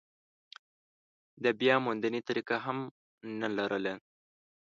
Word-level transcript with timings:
د 1.43 1.45
بیاموندنې 1.59 2.21
طریقه 2.27 2.57
هم 2.65 2.77
نه 3.39 3.47
لرله. 3.57 3.93